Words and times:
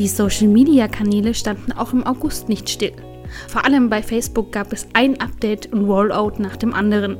Die 0.00 0.08
Social-Media-Kanäle 0.08 1.34
standen 1.34 1.72
auch 1.72 1.92
im 1.92 2.06
August 2.06 2.48
nicht 2.48 2.70
still. 2.70 2.94
Vor 3.48 3.66
allem 3.66 3.90
bei 3.90 4.02
Facebook 4.02 4.50
gab 4.50 4.72
es 4.72 4.88
ein 4.94 5.20
Update 5.20 5.70
und 5.74 5.84
Rollout 5.84 6.38
nach 6.38 6.56
dem 6.56 6.72
anderen. 6.72 7.18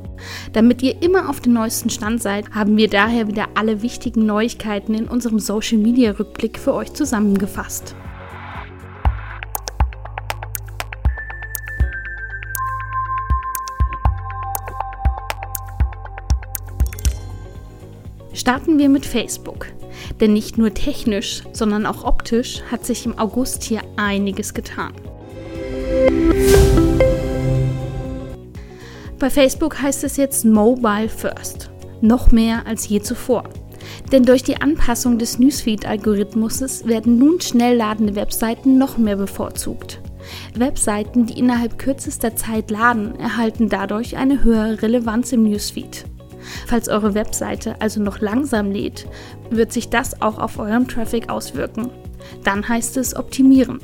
Damit 0.54 0.80
ihr 0.80 1.02
immer 1.02 1.28
auf 1.28 1.40
dem 1.40 1.52
neuesten 1.52 1.90
Stand 1.90 2.22
seid, 2.22 2.50
haben 2.52 2.78
wir 2.78 2.88
daher 2.88 3.28
wieder 3.28 3.48
alle 3.54 3.82
wichtigen 3.82 4.24
Neuigkeiten 4.24 4.94
in 4.94 5.08
unserem 5.08 5.40
Social 5.40 5.76
Media 5.76 6.12
Rückblick 6.12 6.58
für 6.58 6.72
euch 6.72 6.94
zusammengefasst. 6.94 7.94
Starten 18.32 18.78
wir 18.78 18.88
mit 18.88 19.04
Facebook. 19.04 19.66
Denn 20.20 20.32
nicht 20.32 20.58
nur 20.58 20.74
technisch, 20.74 21.42
sondern 21.52 21.86
auch 21.86 22.04
optisch 22.04 22.62
hat 22.70 22.84
sich 22.84 23.06
im 23.06 23.18
August 23.18 23.62
hier 23.62 23.82
einiges 23.96 24.54
getan. 24.54 24.92
Bei 29.18 29.28
Facebook 29.28 29.80
heißt 29.80 30.04
es 30.04 30.16
jetzt 30.16 30.44
Mobile 30.44 31.08
First. 31.08 31.70
Noch 32.00 32.32
mehr 32.32 32.66
als 32.66 32.88
je 32.88 33.02
zuvor. 33.02 33.44
Denn 34.12 34.24
durch 34.24 34.42
die 34.42 34.60
Anpassung 34.60 35.18
des 35.18 35.38
Newsfeed-Algorithmuses 35.38 36.86
werden 36.86 37.18
nun 37.18 37.40
schnell 37.40 37.76
ladende 37.76 38.14
Webseiten 38.14 38.78
noch 38.78 38.98
mehr 38.98 39.16
bevorzugt. 39.16 40.00
Webseiten, 40.54 41.26
die 41.26 41.38
innerhalb 41.38 41.78
kürzester 41.78 42.34
Zeit 42.34 42.70
laden, 42.70 43.18
erhalten 43.18 43.68
dadurch 43.68 44.16
eine 44.16 44.42
höhere 44.42 44.82
Relevanz 44.82 45.32
im 45.32 45.44
Newsfeed. 45.44 46.04
Falls 46.66 46.88
eure 46.88 47.14
Webseite 47.14 47.80
also 47.80 48.02
noch 48.02 48.20
langsam 48.20 48.70
lädt, 48.70 49.06
wird 49.50 49.72
sich 49.72 49.88
das 49.88 50.20
auch 50.22 50.38
auf 50.38 50.58
eurem 50.58 50.88
Traffic 50.88 51.28
auswirken. 51.28 51.90
Dann 52.44 52.68
heißt 52.68 52.96
es 52.96 53.16
optimieren. 53.16 53.80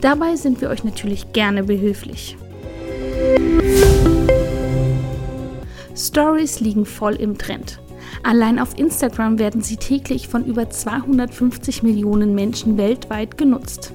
Dabei 0.00 0.36
sind 0.36 0.60
wir 0.60 0.70
euch 0.70 0.84
natürlich 0.84 1.32
gerne 1.32 1.62
behilflich. 1.62 2.36
Stories 5.96 6.60
liegen 6.60 6.86
voll 6.86 7.14
im 7.14 7.36
Trend. 7.38 7.80
Allein 8.22 8.58
auf 8.58 8.78
Instagram 8.78 9.38
werden 9.38 9.62
sie 9.62 9.76
täglich 9.76 10.28
von 10.28 10.44
über 10.44 10.70
250 10.70 11.82
Millionen 11.82 12.34
Menschen 12.34 12.76
weltweit 12.76 13.36
genutzt. 13.36 13.92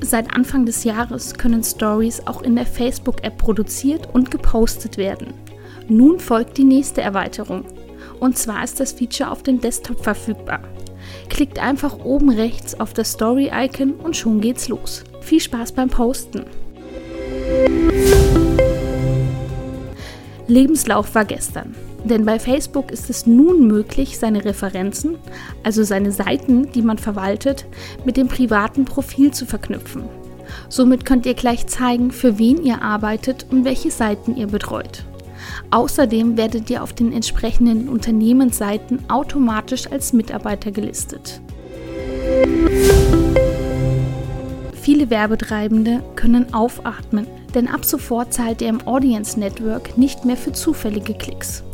Seit 0.00 0.34
Anfang 0.34 0.66
des 0.66 0.84
Jahres 0.84 1.34
können 1.34 1.62
Stories 1.62 2.26
auch 2.26 2.42
in 2.42 2.56
der 2.56 2.66
Facebook-App 2.66 3.38
produziert 3.38 4.08
und 4.12 4.30
gepostet 4.30 4.96
werden. 4.96 5.32
Nun 5.88 6.18
folgt 6.18 6.56
die 6.56 6.64
nächste 6.64 7.02
Erweiterung. 7.02 7.64
Und 8.20 8.38
zwar 8.38 8.64
ist 8.64 8.80
das 8.80 8.92
Feature 8.92 9.30
auf 9.30 9.42
dem 9.42 9.60
Desktop 9.60 10.02
verfügbar. 10.02 10.60
Klickt 11.28 11.58
einfach 11.58 11.98
oben 12.04 12.30
rechts 12.30 12.78
auf 12.78 12.94
das 12.94 13.12
Story-Icon 13.12 13.94
und 13.94 14.16
schon 14.16 14.40
geht's 14.40 14.68
los. 14.68 15.04
Viel 15.20 15.40
Spaß 15.40 15.72
beim 15.72 15.90
Posten! 15.90 16.44
Lebenslauf 20.46 21.14
war 21.14 21.24
gestern. 21.24 21.74
Denn 22.04 22.26
bei 22.26 22.38
Facebook 22.38 22.90
ist 22.90 23.08
es 23.08 23.26
nun 23.26 23.66
möglich, 23.66 24.18
seine 24.18 24.44
Referenzen, 24.44 25.16
also 25.62 25.82
seine 25.84 26.12
Seiten, 26.12 26.70
die 26.72 26.82
man 26.82 26.98
verwaltet, 26.98 27.64
mit 28.04 28.18
dem 28.18 28.28
privaten 28.28 28.84
Profil 28.84 29.32
zu 29.32 29.46
verknüpfen. 29.46 30.04
Somit 30.68 31.06
könnt 31.06 31.24
ihr 31.24 31.32
gleich 31.32 31.66
zeigen, 31.66 32.10
für 32.10 32.38
wen 32.38 32.62
ihr 32.62 32.82
arbeitet 32.82 33.46
und 33.50 33.64
welche 33.64 33.90
Seiten 33.90 34.36
ihr 34.36 34.48
betreut. 34.48 35.04
Außerdem 35.70 36.36
werdet 36.36 36.70
ihr 36.70 36.82
auf 36.82 36.92
den 36.92 37.12
entsprechenden 37.12 37.88
Unternehmensseiten 37.88 39.08
automatisch 39.08 39.90
als 39.90 40.12
Mitarbeiter 40.12 40.70
gelistet. 40.70 41.40
Viele 44.74 45.08
Werbetreibende 45.08 46.02
können 46.14 46.52
aufatmen, 46.52 47.26
denn 47.54 47.68
ab 47.68 47.84
sofort 47.84 48.34
zahlt 48.34 48.60
ihr 48.60 48.68
im 48.68 48.86
Audience 48.86 49.38
Network 49.38 49.96
nicht 49.96 50.24
mehr 50.24 50.36
für 50.36 50.52
zufällige 50.52 51.14
Klicks. 51.14 51.64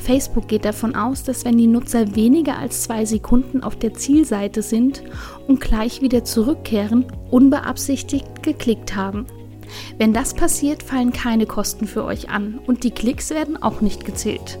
Facebook 0.00 0.48
geht 0.48 0.64
davon 0.64 0.94
aus, 0.94 1.24
dass 1.24 1.44
wenn 1.44 1.58
die 1.58 1.66
Nutzer 1.66 2.16
weniger 2.16 2.58
als 2.58 2.84
zwei 2.84 3.04
Sekunden 3.04 3.62
auf 3.62 3.76
der 3.76 3.94
Zielseite 3.94 4.62
sind 4.62 5.02
und 5.46 5.60
gleich 5.60 6.00
wieder 6.00 6.24
zurückkehren, 6.24 7.04
unbeabsichtigt 7.30 8.42
geklickt 8.42 8.96
haben. 8.96 9.26
Wenn 9.98 10.12
das 10.12 10.34
passiert, 10.34 10.82
fallen 10.82 11.12
keine 11.12 11.46
Kosten 11.46 11.86
für 11.86 12.04
euch 12.04 12.30
an 12.30 12.60
und 12.66 12.84
die 12.84 12.90
Klicks 12.90 13.30
werden 13.30 13.60
auch 13.62 13.80
nicht 13.80 14.04
gezählt. 14.04 14.58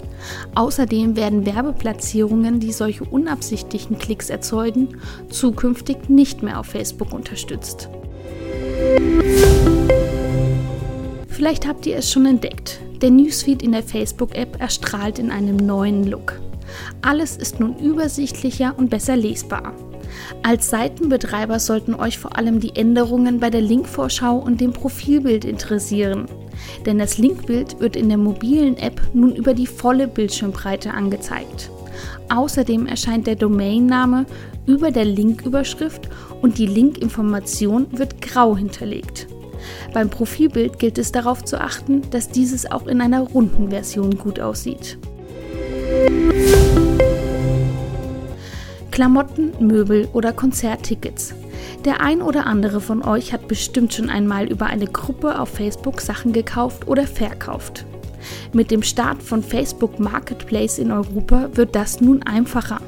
Außerdem 0.54 1.16
werden 1.16 1.46
Werbeplatzierungen, 1.46 2.60
die 2.60 2.72
solche 2.72 3.04
unabsichtlichen 3.04 3.98
Klicks 3.98 4.30
erzeugen, 4.30 5.00
zukünftig 5.30 6.08
nicht 6.08 6.42
mehr 6.42 6.60
auf 6.60 6.66
Facebook 6.66 7.12
unterstützt. 7.12 7.88
Vielleicht 11.28 11.66
habt 11.66 11.86
ihr 11.86 11.96
es 11.96 12.10
schon 12.10 12.26
entdeckt. 12.26 12.80
Der 13.00 13.10
Newsfeed 13.10 13.62
in 13.62 13.72
der 13.72 13.84
Facebook-App 13.84 14.60
erstrahlt 14.60 15.20
in 15.20 15.30
einem 15.30 15.56
neuen 15.56 16.04
Look. 16.04 16.40
Alles 17.00 17.36
ist 17.36 17.60
nun 17.60 17.78
übersichtlicher 17.78 18.74
und 18.76 18.90
besser 18.90 19.16
lesbar. 19.16 19.72
Als 20.42 20.70
Seitenbetreiber 20.70 21.58
sollten 21.58 21.94
euch 21.94 22.18
vor 22.18 22.36
allem 22.36 22.60
die 22.60 22.76
Änderungen 22.76 23.40
bei 23.40 23.50
der 23.50 23.60
Linkvorschau 23.60 24.36
und 24.36 24.60
dem 24.60 24.72
Profilbild 24.72 25.44
interessieren. 25.44 26.26
Denn 26.86 26.98
das 26.98 27.18
Linkbild 27.18 27.80
wird 27.80 27.96
in 27.96 28.08
der 28.08 28.18
mobilen 28.18 28.76
App 28.76 29.00
nun 29.12 29.34
über 29.34 29.54
die 29.54 29.66
volle 29.66 30.08
Bildschirmbreite 30.08 30.92
angezeigt. 30.92 31.70
Außerdem 32.28 32.86
erscheint 32.86 33.26
der 33.26 33.36
Domainname 33.36 34.26
über 34.66 34.90
der 34.90 35.04
Linküberschrift 35.04 36.08
und 36.42 36.58
die 36.58 36.66
Linkinformation 36.66 37.86
wird 37.92 38.20
grau 38.20 38.56
hinterlegt. 38.56 39.26
Beim 39.92 40.10
Profilbild 40.10 40.78
gilt 40.78 40.98
es 40.98 41.12
darauf 41.12 41.44
zu 41.44 41.60
achten, 41.60 42.02
dass 42.10 42.28
dieses 42.28 42.70
auch 42.70 42.86
in 42.86 43.00
einer 43.00 43.20
runden 43.20 43.70
Version 43.70 44.18
gut 44.18 44.38
aussieht. 44.40 44.98
Klamotten, 48.98 49.52
Möbel 49.60 50.08
oder 50.12 50.32
Konzerttickets. 50.32 51.32
Der 51.84 52.00
ein 52.00 52.20
oder 52.20 52.46
andere 52.48 52.80
von 52.80 53.04
euch 53.04 53.32
hat 53.32 53.46
bestimmt 53.46 53.94
schon 53.94 54.10
einmal 54.10 54.50
über 54.50 54.66
eine 54.66 54.88
Gruppe 54.88 55.38
auf 55.38 55.50
Facebook 55.50 56.00
Sachen 56.00 56.32
gekauft 56.32 56.88
oder 56.88 57.06
verkauft. 57.06 57.86
Mit 58.52 58.72
dem 58.72 58.82
Start 58.82 59.22
von 59.22 59.44
Facebook 59.44 60.00
Marketplace 60.00 60.80
in 60.80 60.90
Europa 60.90 61.48
wird 61.52 61.76
das 61.76 62.00
nun 62.00 62.24
einfacher. 62.24 62.80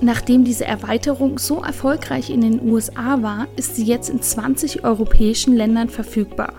Nachdem 0.00 0.42
diese 0.42 0.64
Erweiterung 0.64 1.38
so 1.38 1.62
erfolgreich 1.62 2.30
in 2.30 2.40
den 2.40 2.66
USA 2.66 3.20
war, 3.20 3.46
ist 3.56 3.76
sie 3.76 3.84
jetzt 3.84 4.08
in 4.08 4.22
20 4.22 4.84
europäischen 4.84 5.54
Ländern 5.54 5.90
verfügbar. 5.90 6.54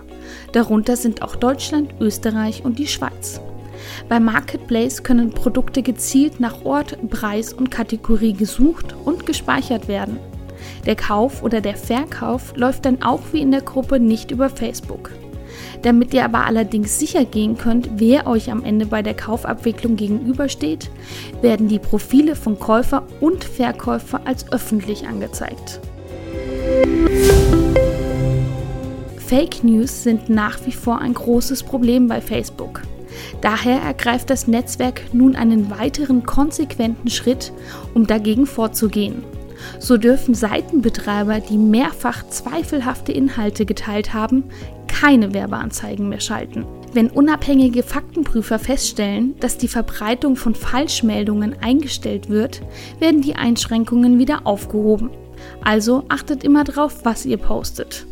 Darunter 0.52 0.94
sind 0.94 1.22
auch 1.22 1.34
Deutschland, 1.34 1.96
Österreich 1.98 2.64
und 2.64 2.78
die 2.78 2.86
Schweiz. 2.86 3.40
Bei 4.08 4.20
Marketplace 4.20 5.02
können 5.02 5.30
Produkte 5.30 5.82
gezielt 5.82 6.40
nach 6.40 6.64
Ort, 6.64 6.96
Preis 7.10 7.52
und 7.52 7.70
Kategorie 7.70 8.32
gesucht 8.32 8.94
und 9.04 9.26
gespeichert 9.26 9.88
werden. 9.88 10.18
Der 10.86 10.96
Kauf 10.96 11.42
oder 11.42 11.60
der 11.60 11.76
Verkauf 11.76 12.56
läuft 12.56 12.84
dann 12.84 13.02
auch 13.02 13.20
wie 13.32 13.40
in 13.40 13.50
der 13.50 13.62
Gruppe 13.62 14.00
nicht 14.00 14.30
über 14.30 14.48
Facebook. 14.48 15.10
Damit 15.82 16.12
ihr 16.12 16.24
aber 16.24 16.44
allerdings 16.44 16.98
sicher 16.98 17.24
gehen 17.24 17.56
könnt, 17.56 17.88
wer 17.96 18.26
euch 18.26 18.50
am 18.50 18.64
Ende 18.64 18.86
bei 18.86 19.02
der 19.02 19.14
Kaufabwicklung 19.14 19.96
gegenübersteht, 19.96 20.90
werden 21.40 21.68
die 21.68 21.78
Profile 21.78 22.34
von 22.34 22.58
Käufer 22.58 23.04
und 23.20 23.44
Verkäufer 23.44 24.20
als 24.24 24.50
öffentlich 24.52 25.06
angezeigt. 25.06 25.80
Fake 29.18 29.62
News 29.62 30.02
sind 30.02 30.28
nach 30.30 30.58
wie 30.64 30.72
vor 30.72 31.00
ein 31.00 31.14
großes 31.14 31.62
Problem 31.62 32.08
bei 32.08 32.20
Facebook. 32.20 32.82
Daher 33.40 33.80
ergreift 33.80 34.30
das 34.30 34.46
Netzwerk 34.46 35.02
nun 35.12 35.36
einen 35.36 35.70
weiteren 35.70 36.24
konsequenten 36.24 37.10
Schritt, 37.10 37.52
um 37.94 38.06
dagegen 38.06 38.46
vorzugehen. 38.46 39.24
So 39.78 39.96
dürfen 39.96 40.34
Seitenbetreiber, 40.34 41.40
die 41.40 41.58
mehrfach 41.58 42.28
zweifelhafte 42.28 43.12
Inhalte 43.12 43.66
geteilt 43.66 44.14
haben, 44.14 44.44
keine 44.86 45.34
Werbeanzeigen 45.34 46.08
mehr 46.08 46.20
schalten. 46.20 46.64
Wenn 46.92 47.10
unabhängige 47.10 47.82
Faktenprüfer 47.82 48.58
feststellen, 48.58 49.34
dass 49.40 49.58
die 49.58 49.68
Verbreitung 49.68 50.36
von 50.36 50.54
Falschmeldungen 50.54 51.54
eingestellt 51.60 52.30
wird, 52.30 52.62
werden 52.98 53.20
die 53.20 53.36
Einschränkungen 53.36 54.18
wieder 54.18 54.46
aufgehoben. 54.46 55.10
Also 55.62 56.04
achtet 56.08 56.44
immer 56.44 56.64
darauf, 56.64 57.04
was 57.04 57.26
ihr 57.26 57.36
postet. 57.36 58.06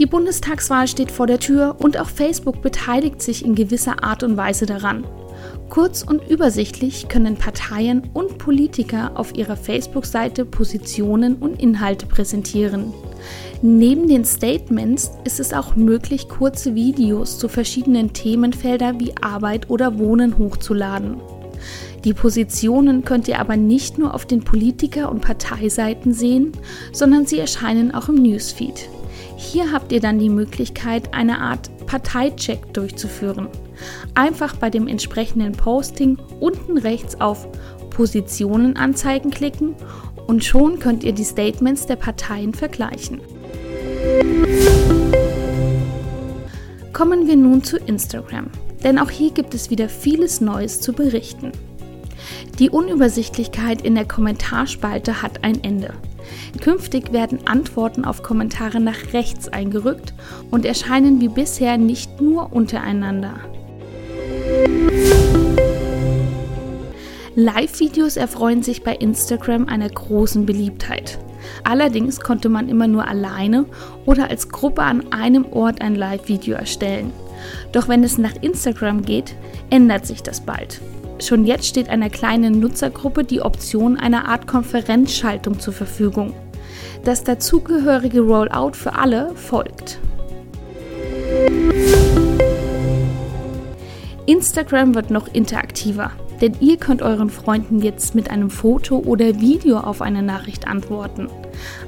Die 0.00 0.06
Bundestagswahl 0.06 0.88
steht 0.88 1.10
vor 1.10 1.26
der 1.26 1.38
Tür 1.38 1.76
und 1.78 2.00
auch 2.00 2.08
Facebook 2.08 2.62
beteiligt 2.62 3.20
sich 3.20 3.44
in 3.44 3.54
gewisser 3.54 4.02
Art 4.02 4.22
und 4.22 4.38
Weise 4.38 4.64
daran. 4.64 5.04
Kurz 5.68 6.02
und 6.02 6.26
übersichtlich 6.26 7.08
können 7.08 7.36
Parteien 7.36 8.08
und 8.14 8.38
Politiker 8.38 9.12
auf 9.14 9.34
ihrer 9.36 9.56
Facebook-Seite 9.56 10.46
Positionen 10.46 11.36
und 11.36 11.60
Inhalte 11.60 12.06
präsentieren. 12.06 12.94
Neben 13.60 14.08
den 14.08 14.24
Statements 14.24 15.10
ist 15.24 15.38
es 15.38 15.52
auch 15.52 15.76
möglich, 15.76 16.30
kurze 16.30 16.74
Videos 16.74 17.38
zu 17.38 17.48
verschiedenen 17.48 18.14
Themenfeldern 18.14 18.98
wie 19.00 19.12
Arbeit 19.20 19.68
oder 19.68 19.98
Wohnen 19.98 20.38
hochzuladen. 20.38 21.20
Die 22.04 22.14
Positionen 22.14 23.04
könnt 23.04 23.28
ihr 23.28 23.38
aber 23.38 23.58
nicht 23.58 23.98
nur 23.98 24.14
auf 24.14 24.24
den 24.24 24.44
Politiker- 24.44 25.12
und 25.12 25.20
Parteiseiten 25.20 26.14
sehen, 26.14 26.52
sondern 26.90 27.26
sie 27.26 27.38
erscheinen 27.38 27.94
auch 27.94 28.08
im 28.08 28.14
Newsfeed. 28.14 28.88
Hier 29.40 29.72
habt 29.72 29.90
ihr 29.90 30.00
dann 30.00 30.18
die 30.18 30.28
Möglichkeit, 30.28 31.14
eine 31.14 31.40
Art 31.40 31.70
Parteicheck 31.86 32.74
durchzuführen. 32.74 33.48
Einfach 34.14 34.54
bei 34.54 34.68
dem 34.68 34.86
entsprechenden 34.86 35.52
Posting 35.52 36.18
unten 36.40 36.76
rechts 36.76 37.18
auf 37.22 37.48
Positionen 37.88 38.76
anzeigen 38.76 39.30
klicken 39.30 39.74
und 40.26 40.44
schon 40.44 40.78
könnt 40.78 41.04
ihr 41.04 41.12
die 41.12 41.24
Statements 41.24 41.86
der 41.86 41.96
Parteien 41.96 42.52
vergleichen. 42.52 43.22
Kommen 46.92 47.26
wir 47.26 47.36
nun 47.36 47.64
zu 47.64 47.78
Instagram, 47.78 48.48
denn 48.84 48.98
auch 48.98 49.10
hier 49.10 49.30
gibt 49.30 49.54
es 49.54 49.70
wieder 49.70 49.88
vieles 49.88 50.42
Neues 50.42 50.82
zu 50.82 50.92
berichten. 50.92 51.50
Die 52.58 52.68
Unübersichtlichkeit 52.68 53.80
in 53.80 53.94
der 53.94 54.04
Kommentarspalte 54.04 55.22
hat 55.22 55.42
ein 55.42 55.64
Ende. 55.64 55.94
Künftig 56.60 57.12
werden 57.12 57.46
Antworten 57.46 58.04
auf 58.04 58.22
Kommentare 58.22 58.80
nach 58.80 59.12
rechts 59.12 59.48
eingerückt 59.48 60.14
und 60.50 60.64
erscheinen 60.64 61.20
wie 61.20 61.28
bisher 61.28 61.78
nicht 61.78 62.20
nur 62.20 62.52
untereinander. 62.52 63.34
Live-Videos 67.36 68.16
erfreuen 68.16 68.62
sich 68.62 68.82
bei 68.82 68.94
Instagram 68.94 69.66
einer 69.66 69.88
großen 69.88 70.44
Beliebtheit. 70.44 71.18
Allerdings 71.64 72.20
konnte 72.20 72.48
man 72.48 72.68
immer 72.68 72.86
nur 72.86 73.06
alleine 73.06 73.66
oder 74.04 74.28
als 74.28 74.48
Gruppe 74.48 74.82
an 74.82 75.12
einem 75.12 75.46
Ort 75.52 75.80
ein 75.80 75.94
Live-Video 75.94 76.56
erstellen. 76.56 77.12
Doch 77.72 77.88
wenn 77.88 78.04
es 78.04 78.18
nach 78.18 78.34
Instagram 78.42 79.02
geht, 79.02 79.34
ändert 79.70 80.06
sich 80.06 80.22
das 80.22 80.40
bald. 80.40 80.80
Schon 81.20 81.44
jetzt 81.44 81.66
steht 81.66 81.90
einer 81.90 82.08
kleinen 82.08 82.60
Nutzergruppe 82.60 83.24
die 83.24 83.42
Option 83.42 83.98
einer 83.98 84.26
Art 84.26 84.46
Konferenzschaltung 84.46 85.60
zur 85.60 85.74
Verfügung. 85.74 86.32
Das 87.04 87.24
dazugehörige 87.24 88.22
Rollout 88.22 88.72
für 88.72 88.94
alle 88.94 89.34
folgt. 89.34 90.00
Instagram 94.24 94.94
wird 94.94 95.10
noch 95.10 95.28
interaktiver, 95.28 96.12
denn 96.40 96.54
ihr 96.60 96.78
könnt 96.78 97.02
euren 97.02 97.28
Freunden 97.28 97.80
jetzt 97.80 98.14
mit 98.14 98.30
einem 98.30 98.48
Foto 98.48 98.98
oder 98.98 99.40
Video 99.40 99.78
auf 99.78 100.00
eine 100.00 100.22
Nachricht 100.22 100.68
antworten. 100.68 101.28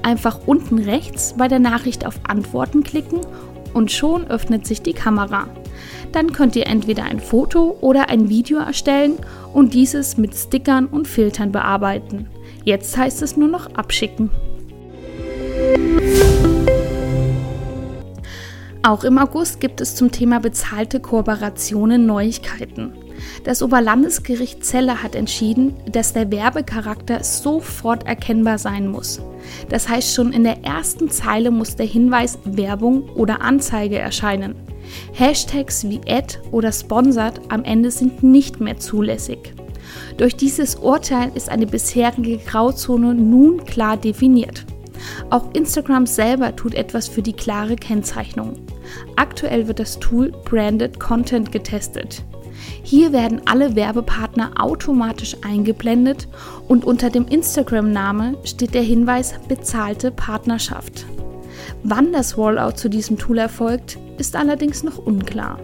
Einfach 0.03 0.41
unten 0.47 0.79
rechts 0.79 1.35
bei 1.39 1.49
der 1.49 1.61
Nachricht 1.61 2.05
auf 2.05 2.21
Antworten 2.29 2.83
klicken 2.83 3.21
und 3.73 3.91
schon 3.91 4.27
öffnet 4.27 4.67
sich 4.67 4.83
die 4.83 4.93
Kamera. 4.93 5.47
Dann 6.13 6.33
könnt 6.33 6.57
ihr 6.57 6.67
entweder 6.67 7.05
ein 7.05 7.21
Foto 7.21 7.77
oder 7.81 8.09
ein 8.09 8.29
Video 8.29 8.59
erstellen 8.59 9.15
und 9.53 9.75
dieses 9.75 10.17
mit 10.17 10.35
Stickern 10.35 10.87
und 10.87 11.09
Filtern 11.09 11.53
bearbeiten. 11.53 12.29
Jetzt 12.65 12.97
heißt 12.97 13.23
es 13.23 13.37
nur 13.37 13.49
noch 13.49 13.75
abschicken. 13.75 14.31
Auch 18.85 19.05
im 19.05 19.17
August 19.17 19.61
gibt 19.61 19.81
es 19.81 19.95
zum 19.95 20.11
Thema 20.11 20.41
bezahlte 20.41 20.99
Kooperationen 20.99 22.05
Neuigkeiten. 22.05 22.93
Das 23.45 23.63
Oberlandesgericht 23.63 24.65
Celle 24.65 25.05
hat 25.05 25.15
entschieden, 25.15 25.75
dass 25.93 26.13
der 26.13 26.33
Werbecharakter 26.33 27.23
sofort 27.23 28.05
erkennbar 28.09 28.59
sein 28.59 28.89
muss. 28.89 29.21
Das 29.69 29.89
heißt, 29.89 30.13
schon 30.13 30.33
in 30.33 30.43
der 30.43 30.65
ersten 30.65 31.09
Zeile 31.11 31.53
muss 31.53 31.77
der 31.77 31.87
Hinweis 31.87 32.41
Werbung 32.45 33.09
oder 33.11 33.41
Anzeige 33.41 34.01
erscheinen. 34.01 34.57
Hashtags 35.13 35.89
wie 35.89 36.01
Ad 36.09 36.41
oder 36.51 36.73
Sponsored 36.73 37.41
am 37.51 37.63
Ende 37.63 37.93
sind 37.93 38.25
nicht 38.25 38.61
mehr 38.61 38.79
zulässig. 38.79 39.55
Durch 40.17 40.35
dieses 40.35 40.75
Urteil 40.75 41.31
ist 41.37 41.49
eine 41.49 41.67
bisherige 41.67 42.39
Grauzone 42.39 43.15
nun 43.15 43.65
klar 43.65 43.97
definiert. 43.97 44.67
Auch 45.31 45.53
Instagram 45.55 46.07
selber 46.07 46.55
tut 46.57 46.75
etwas 46.75 47.09
für 47.09 47.23
die 47.23 47.33
klare 47.33 47.77
Kennzeichnung. 47.77 48.57
Aktuell 49.17 49.69
wird 49.69 49.79
das 49.79 49.99
Tool 49.99 50.33
Branded 50.45 51.01
Content 51.01 51.53
getestet. 51.53 52.23
Hier 52.83 53.13
werden 53.13 53.43
alle 53.47 53.75
Werbepartner 53.75 54.53
automatisch 54.59 55.37
eingeblendet 55.43 56.29
und 56.69 56.85
unter 56.85 57.11
dem 57.11 57.27
Instagram-Name 57.27 58.37
steht 58.45 58.75
der 58.75 58.83
Hinweis 58.83 59.35
bezahlte 59.49 60.11
Partnerschaft. 60.11 61.07
Wann 61.83 62.13
das 62.13 62.37
Rollout 62.37 62.77
zu 62.77 62.89
diesem 62.89 63.19
Tool 63.19 63.39
erfolgt, 63.39 63.99
ist 64.19 64.37
allerdings 64.37 64.83
noch 64.83 64.99
unklar. 64.99 65.59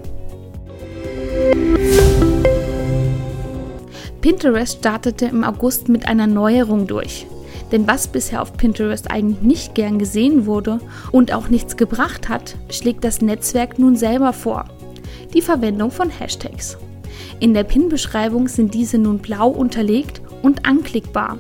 Pinterest 4.21 4.79
startete 4.79 5.27
im 5.27 5.45
August 5.45 5.89
mit 5.89 6.09
einer 6.09 6.27
Neuerung 6.27 6.87
durch. 6.87 7.27
Denn 7.73 7.87
was 7.87 8.09
bisher 8.09 8.41
auf 8.41 8.55
Pinterest 8.55 9.11
eigentlich 9.11 9.43
nicht 9.43 9.75
gern 9.75 9.99
gesehen 9.99 10.47
wurde 10.47 10.81
und 11.13 11.33
auch 11.33 11.49
nichts 11.49 11.77
gebracht 11.77 12.29
hat, 12.29 12.57
schlägt 12.71 13.05
das 13.05 13.21
Netzwerk 13.21 13.79
nun 13.79 13.97
selber 13.97 14.33
vor. 14.33 14.65
Die 15.35 15.43
Verwendung 15.43 15.91
von 15.91 16.09
Hashtags. 16.09 16.79
In 17.41 17.55
der 17.55 17.65
Pin-Beschreibung 17.65 18.49
sind 18.49 18.75
diese 18.75 18.99
nun 18.99 19.19
blau 19.19 19.49
unterlegt 19.49 20.23
und 20.43 20.65
anklickbar. 20.67 21.39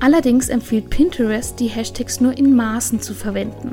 Allerdings 0.00 0.48
empfiehlt 0.48 0.90
Pinterest, 0.90 1.58
die 1.58 1.68
Hashtags 1.68 2.20
nur 2.20 2.36
in 2.36 2.54
Maßen 2.54 3.00
zu 3.00 3.14
verwenden. 3.14 3.72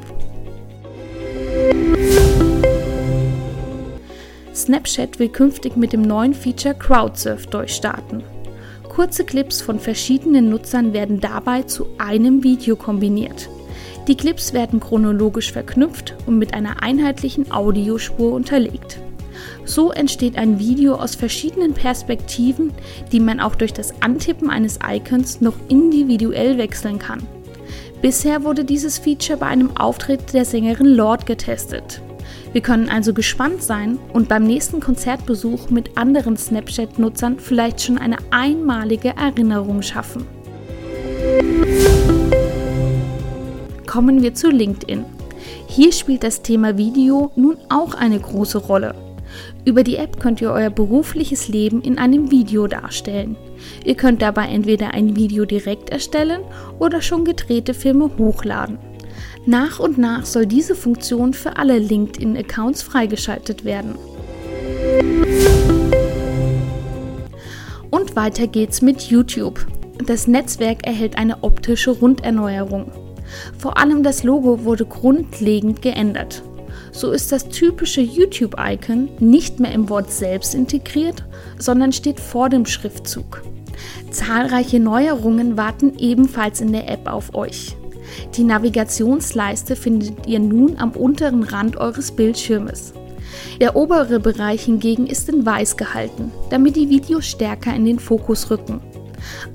Snapchat 4.55 5.19
will 5.19 5.29
künftig 5.29 5.75
mit 5.75 5.93
dem 5.93 6.03
neuen 6.03 6.33
Feature 6.33 6.75
Crowdsurf 6.75 7.47
durchstarten. 7.47 8.23
Kurze 8.95 9.25
Clips 9.25 9.59
von 9.59 9.79
verschiedenen 9.79 10.51
Nutzern 10.51 10.93
werden 10.93 11.19
dabei 11.19 11.63
zu 11.63 11.87
einem 11.97 12.43
Video 12.43 12.75
kombiniert. 12.75 13.49
Die 14.07 14.15
Clips 14.15 14.53
werden 14.53 14.79
chronologisch 14.79 15.51
verknüpft 15.51 16.13
und 16.27 16.37
mit 16.37 16.53
einer 16.53 16.83
einheitlichen 16.83 17.51
Audiospur 17.51 18.33
unterlegt. 18.33 18.99
So 19.65 19.91
entsteht 19.91 20.37
ein 20.37 20.59
Video 20.59 20.93
aus 20.93 21.15
verschiedenen 21.15 21.73
Perspektiven, 21.73 22.71
die 23.11 23.19
man 23.19 23.39
auch 23.39 23.55
durch 23.55 23.73
das 23.73 23.99
Antippen 24.03 24.51
eines 24.51 24.77
Icons 24.87 25.41
noch 25.41 25.55
individuell 25.69 26.59
wechseln 26.59 26.99
kann. 26.99 27.23
Bisher 28.03 28.43
wurde 28.43 28.63
dieses 28.63 28.99
Feature 28.99 29.39
bei 29.39 29.47
einem 29.47 29.75
Auftritt 29.75 30.33
der 30.33 30.45
Sängerin 30.45 30.85
Lord 30.85 31.25
getestet. 31.25 32.02
Wir 32.53 32.61
können 32.61 32.87
also 32.87 33.13
gespannt 33.13 33.63
sein 33.63 33.97
und 34.13 34.29
beim 34.29 34.43
nächsten 34.43 34.79
Konzertbesuch 34.79 35.71
mit 35.71 35.97
anderen 35.97 36.37
Snapchat-Nutzern 36.37 37.39
vielleicht 37.39 37.81
schon 37.81 37.97
eine 37.97 38.17
einmalige 38.29 39.09
Erinnerung 39.09 39.81
schaffen. 39.81 40.27
Kommen 43.87 44.21
wir 44.21 44.35
zu 44.35 44.51
LinkedIn. 44.51 45.03
Hier 45.67 45.91
spielt 45.91 46.23
das 46.23 46.43
Thema 46.43 46.77
Video 46.77 47.31
nun 47.35 47.57
auch 47.69 47.95
eine 47.95 48.19
große 48.19 48.59
Rolle. 48.59 48.93
Über 49.65 49.83
die 49.83 49.95
App 49.95 50.19
könnt 50.19 50.39
ihr 50.39 50.51
euer 50.51 50.69
berufliches 50.69 51.47
Leben 51.47 51.81
in 51.81 51.97
einem 51.97 52.29
Video 52.29 52.67
darstellen. 52.67 53.35
Ihr 53.83 53.95
könnt 53.95 54.21
dabei 54.21 54.45
entweder 54.45 54.93
ein 54.93 55.15
Video 55.15 55.45
direkt 55.45 55.89
erstellen 55.89 56.41
oder 56.77 57.01
schon 57.01 57.25
gedrehte 57.25 57.73
Filme 57.73 58.11
hochladen. 58.15 58.77
Nach 59.45 59.79
und 59.79 59.97
nach 59.97 60.25
soll 60.25 60.45
diese 60.45 60.73
Funktion 60.73 61.33
für 61.33 61.57
alle 61.57 61.77
LinkedIn-Accounts 61.77 62.81
freigeschaltet 62.81 63.65
werden. 63.65 63.95
Und 67.89 68.15
weiter 68.15 68.47
geht's 68.47 68.81
mit 68.81 69.01
YouTube. 69.01 69.65
Das 70.05 70.27
Netzwerk 70.27 70.87
erhält 70.87 71.17
eine 71.17 71.43
optische 71.43 71.91
Runderneuerung. 71.91 72.91
Vor 73.57 73.77
allem 73.77 74.01
das 74.01 74.23
Logo 74.23 74.63
wurde 74.63 74.85
grundlegend 74.85 75.81
geändert. 75.81 76.41
So 76.93 77.11
ist 77.11 77.31
das 77.33 77.49
typische 77.49 78.01
YouTube-Icon 78.01 79.09
nicht 79.19 79.59
mehr 79.59 79.73
im 79.73 79.89
Wort 79.89 80.09
selbst 80.09 80.55
integriert, 80.55 81.25
sondern 81.57 81.91
steht 81.91 82.19
vor 82.19 82.47
dem 82.47 82.65
Schriftzug. 82.65 83.41
Zahlreiche 84.09 84.79
Neuerungen 84.79 85.57
warten 85.57 85.97
ebenfalls 85.97 86.61
in 86.61 86.71
der 86.71 86.89
App 86.89 87.07
auf 87.07 87.35
euch. 87.35 87.75
Die 88.35 88.43
Navigationsleiste 88.43 89.75
findet 89.75 90.27
ihr 90.27 90.39
nun 90.39 90.77
am 90.77 90.91
unteren 90.91 91.43
Rand 91.43 91.77
eures 91.77 92.11
Bildschirmes. 92.11 92.93
Der 93.59 93.75
obere 93.75 94.19
Bereich 94.19 94.63
hingegen 94.63 95.07
ist 95.07 95.29
in 95.29 95.45
weiß 95.45 95.77
gehalten, 95.77 96.31
damit 96.49 96.75
die 96.75 96.89
Videos 96.89 97.25
stärker 97.25 97.75
in 97.75 97.85
den 97.85 97.99
Fokus 97.99 98.49
rücken. 98.49 98.81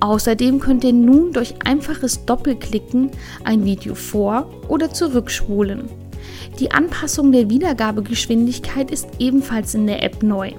Außerdem 0.00 0.60
könnt 0.60 0.84
ihr 0.84 0.92
nun 0.92 1.32
durch 1.32 1.54
einfaches 1.64 2.24
Doppelklicken 2.24 3.10
ein 3.44 3.64
Video 3.64 3.94
vor- 3.94 4.50
oder 4.68 4.92
zurückspulen. 4.92 5.88
Die 6.58 6.70
Anpassung 6.70 7.32
der 7.32 7.50
Wiedergabegeschwindigkeit 7.50 8.90
ist 8.90 9.08
ebenfalls 9.18 9.74
in 9.74 9.86
der 9.86 10.02
App 10.02 10.22
neu. 10.22 10.52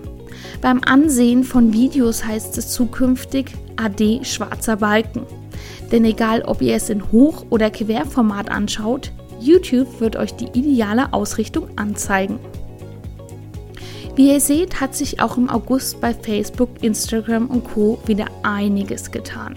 Beim 0.61 0.81
Ansehen 0.85 1.43
von 1.43 1.73
Videos 1.73 2.23
heißt 2.23 2.57
es 2.57 2.69
zukünftig 2.69 3.51
AD 3.77 4.23
schwarzer 4.23 4.77
Balken. 4.77 5.25
Denn 5.91 6.05
egal, 6.05 6.43
ob 6.43 6.61
ihr 6.61 6.75
es 6.75 6.89
in 6.89 7.11
Hoch- 7.11 7.45
oder 7.49 7.69
Querformat 7.69 8.51
anschaut, 8.51 9.11
YouTube 9.39 9.99
wird 10.01 10.15
euch 10.15 10.35
die 10.35 10.49
ideale 10.57 11.13
Ausrichtung 11.13 11.67
anzeigen. 11.77 12.39
Wie 14.15 14.33
ihr 14.33 14.41
seht, 14.41 14.81
hat 14.81 14.95
sich 14.95 15.21
auch 15.21 15.37
im 15.37 15.49
August 15.49 16.01
bei 16.01 16.13
Facebook, 16.13 16.69
Instagram 16.81 17.47
und 17.47 17.63
Co 17.63 17.99
wieder 18.05 18.25
einiges 18.43 19.11
getan. 19.11 19.55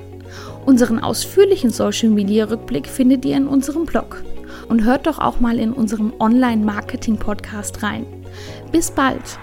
Unseren 0.64 1.00
ausführlichen 1.00 1.70
Social 1.70 2.10
Media 2.10 2.44
Rückblick 2.44 2.86
findet 2.86 3.24
ihr 3.24 3.36
in 3.36 3.48
unserem 3.48 3.86
Blog. 3.86 4.22
Und 4.68 4.84
hört 4.84 5.06
doch 5.06 5.18
auch 5.18 5.40
mal 5.40 5.58
in 5.58 5.72
unserem 5.72 6.12
Online-Marketing-Podcast 6.18 7.82
rein. 7.82 8.06
Bis 8.70 8.90
bald! 8.90 9.38